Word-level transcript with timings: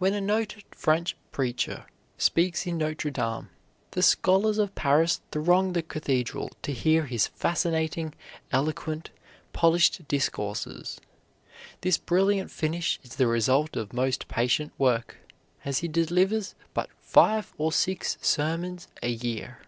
When 0.00 0.14
a 0.14 0.20
noted 0.20 0.64
French 0.72 1.16
preacher 1.30 1.86
speaks 2.18 2.66
in 2.66 2.76
Notre 2.76 3.08
Dame, 3.12 3.50
the 3.92 4.02
scholars 4.02 4.58
of 4.58 4.74
Paris 4.74 5.20
throng 5.30 5.74
the 5.74 5.82
cathedral 5.84 6.50
to 6.62 6.72
hear 6.72 7.06
his 7.06 7.28
fascinating, 7.28 8.14
eloquent, 8.50 9.10
polished 9.52 10.08
discourses. 10.08 11.00
This 11.82 11.98
brilliant 11.98 12.50
finish 12.50 12.98
is 13.04 13.14
the 13.14 13.28
result 13.28 13.76
of 13.76 13.92
most 13.92 14.26
patient 14.26 14.72
work, 14.76 15.18
as 15.64 15.78
he 15.78 15.86
delivers 15.86 16.56
but 16.74 16.90
five 17.00 17.54
or 17.56 17.70
six 17.70 18.18
sermons 18.20 18.88
a 19.04 19.10
year. 19.10 19.60